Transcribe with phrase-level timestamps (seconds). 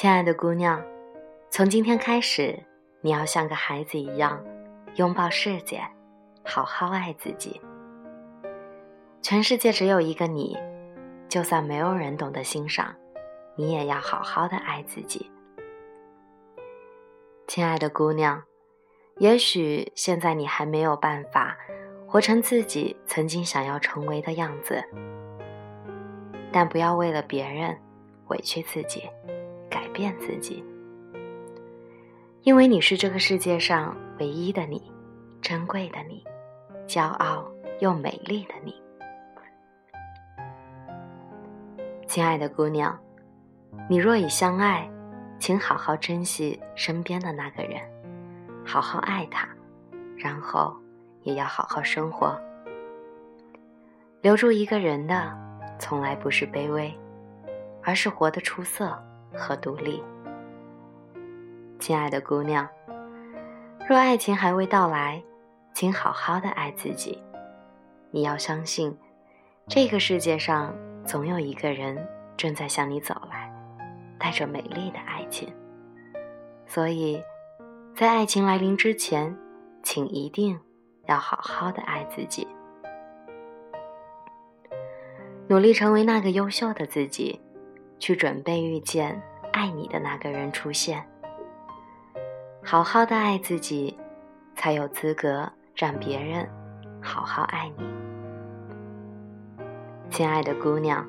[0.00, 0.82] 亲爱的姑娘，
[1.50, 2.58] 从今天开始，
[3.02, 4.42] 你要像个孩子一样，
[4.94, 5.82] 拥抱世界，
[6.42, 7.60] 好好爱自己。
[9.20, 10.56] 全世界只有一个你，
[11.28, 12.96] 就算没有人懂得欣赏，
[13.56, 15.30] 你也要好好的爱自己。
[17.46, 18.42] 亲爱的姑娘，
[19.18, 21.58] 也许现在你还没有办法
[22.06, 24.82] 活成自己曾经想要成为的样子，
[26.50, 27.78] 但不要为了别人
[28.28, 29.02] 委屈自己。
[30.00, 30.64] 变自己，
[32.40, 34.90] 因为你是这个世界上唯一的你，
[35.42, 36.24] 珍贵的你，
[36.86, 37.46] 骄傲
[37.80, 38.74] 又美丽的你。
[42.06, 42.98] 亲爱的姑娘，
[43.90, 44.90] 你若已相爱，
[45.38, 47.82] 请好好珍惜身边的那个人，
[48.64, 49.46] 好好爱他，
[50.16, 50.74] 然后
[51.24, 52.40] 也要好好生活。
[54.22, 55.30] 留住一个人的，
[55.78, 56.90] 从来不是卑微，
[57.82, 58.98] 而是活得出色。
[59.34, 60.02] 和独立，
[61.78, 62.68] 亲爱的姑娘，
[63.88, 65.22] 若爱情还未到来，
[65.72, 67.22] 请好好的爱自己。
[68.10, 68.96] 你要相信，
[69.68, 71.96] 这个世界上总有一个人
[72.36, 73.52] 正在向你走来，
[74.18, 75.52] 带着美丽的爱情。
[76.66, 77.22] 所以，
[77.94, 79.36] 在爱情来临之前，
[79.82, 80.58] 请一定
[81.06, 82.46] 要好好的爱自己，
[85.48, 87.40] 努力成为那个优秀的自己。
[88.00, 91.04] 去准备遇见爱你的那个人出现，
[92.64, 93.96] 好好的爱自己，
[94.56, 96.48] 才有资格让别人
[97.00, 97.84] 好好爱你。
[100.10, 101.06] 亲爱的姑娘，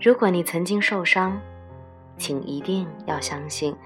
[0.00, 1.38] 如果你曾经受伤，
[2.16, 3.76] 请一定要相信，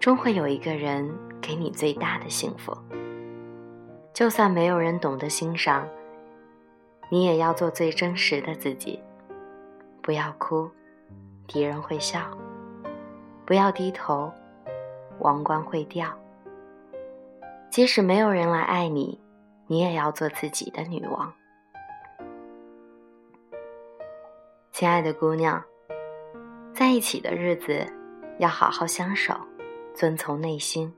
[0.00, 1.08] 终会有一个人
[1.40, 2.76] 给你最大的幸福。
[4.14, 5.86] 就算没有人懂得欣赏，
[7.10, 8.98] 你也要做最真实的自己，
[10.02, 10.70] 不要哭。
[11.50, 12.30] 敌人会笑，
[13.44, 14.32] 不要低头，
[15.18, 16.16] 王冠会掉。
[17.68, 19.20] 即使没有人来爱你，
[19.66, 21.32] 你也要做自己的女王。
[24.70, 25.60] 亲爱的姑娘，
[26.72, 27.84] 在一起的日子
[28.38, 29.34] 要好好相守，
[29.92, 30.94] 遵从内心。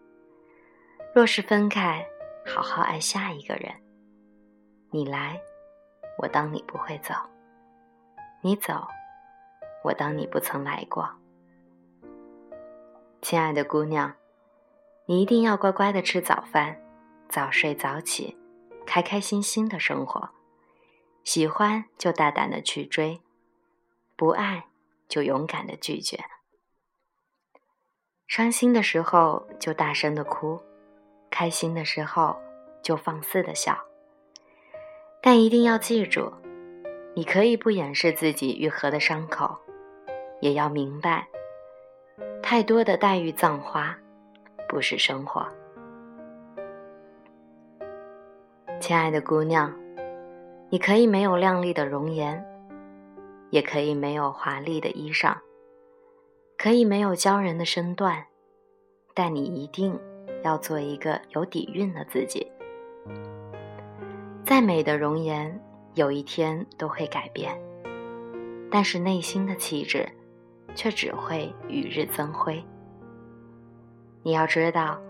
[1.14, 2.06] 若是分开，
[2.44, 3.72] 好好爱下一个人。
[4.90, 5.40] 你来，
[6.18, 7.14] 我当你不会走；
[8.42, 8.86] 你走。
[9.82, 11.08] 我当你不曾来过，
[13.20, 14.14] 亲爱的姑娘，
[15.06, 16.80] 你一定要乖乖的吃早饭，
[17.28, 18.36] 早睡早起，
[18.86, 20.30] 开开心心的生活。
[21.24, 23.20] 喜欢就大胆的去追，
[24.16, 24.66] 不爱
[25.08, 26.18] 就勇敢的拒绝。
[28.28, 30.60] 伤心的时候就大声的哭，
[31.30, 32.36] 开心的时候
[32.82, 33.76] 就放肆的笑。
[35.20, 36.32] 但一定要记住，
[37.14, 39.58] 你可以不掩饰自己愈合的伤口。
[40.42, 41.24] 也要明白，
[42.42, 43.96] 太多的黛玉葬花，
[44.68, 45.46] 不是生活。
[48.80, 49.72] 亲爱的姑娘，
[50.68, 52.44] 你可以没有靓丽的容颜，
[53.50, 55.36] 也可以没有华丽的衣裳，
[56.58, 58.26] 可以没有骄人的身段，
[59.14, 59.96] 但你一定
[60.42, 62.50] 要做一个有底蕴的自己。
[64.44, 65.62] 再美的容颜，
[65.94, 67.56] 有一天都会改变，
[68.72, 70.04] 但是内心的气质。
[70.74, 72.64] 却只会与日增辉。
[74.22, 75.00] 你要知道，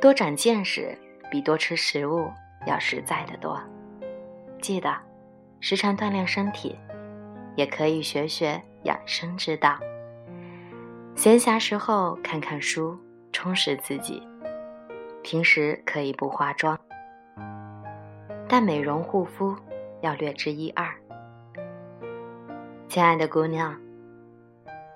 [0.00, 0.96] 多长见识
[1.30, 2.30] 比多吃食物
[2.66, 3.60] 要实在的多。
[4.60, 4.94] 记得，
[5.60, 6.78] 时常锻炼身体，
[7.56, 9.78] 也可以学学养生之道。
[11.14, 12.98] 闲暇时候看看书，
[13.32, 14.26] 充实自己。
[15.22, 16.76] 平时可以不化妆，
[18.48, 19.54] 但美容护肤
[20.00, 20.92] 要略知一二。
[22.88, 23.78] 亲爱的姑娘。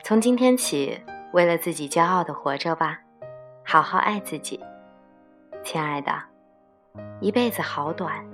[0.07, 0.97] 从今天起，
[1.33, 2.97] 为了自己骄傲的活着吧，
[3.65, 4.65] 好好爱自己，
[5.65, 6.13] 亲爱的，
[7.21, 8.25] 一辈子好短，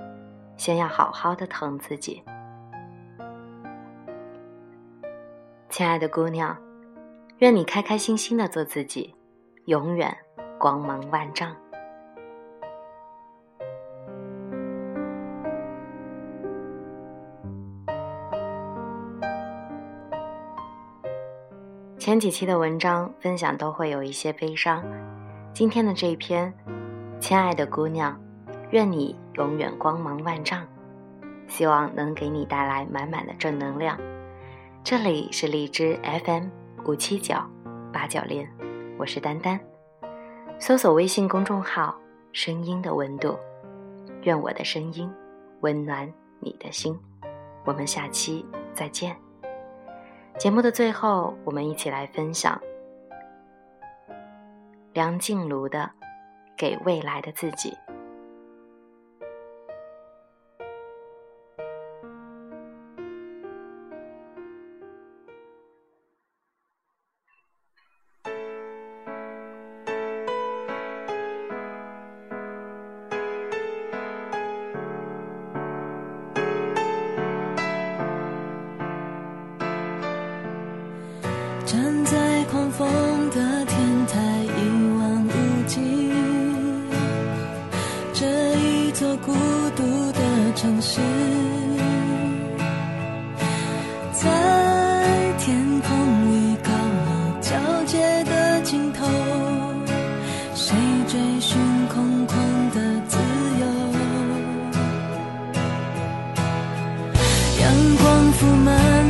[0.58, 2.22] 先要好好的疼自己。
[5.70, 6.54] 亲爱的姑娘，
[7.38, 9.16] 愿你开开心心的做自己，
[9.64, 10.14] 永远
[10.58, 11.56] 光芒万丈。
[22.02, 24.84] 前几期的文章分享都会有一些悲伤，
[25.54, 26.52] 今天的这一篇，
[27.20, 28.20] 亲爱的姑娘，
[28.70, 30.66] 愿你永远光芒万丈，
[31.46, 33.96] 希望能给你带来满满的正能量。
[34.82, 36.48] 这里是荔枝 FM
[36.86, 37.36] 五七九
[37.92, 38.48] 八九零，
[38.98, 39.60] 我是丹丹，
[40.58, 41.96] 搜索微信公众号
[42.34, 43.38] “声音的温度”，
[44.22, 45.08] 愿我的声音
[45.60, 46.98] 温暖你的心，
[47.64, 48.44] 我们下期
[48.74, 49.16] 再见。
[50.38, 52.60] 节目的最后我们一起来分享
[54.92, 55.90] 梁静茹的
[56.56, 57.76] 给未来的自己。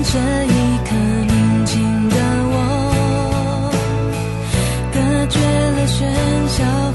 [0.05, 0.97] 这一刻
[1.29, 2.17] 宁静的
[2.51, 3.71] 我
[4.93, 6.92] 隔绝了喧嚣。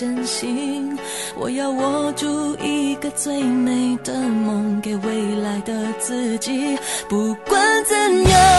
[0.00, 0.98] 真心
[1.36, 6.74] 我要握住一个最美的梦给未来的自己。
[7.06, 8.49] 不管怎样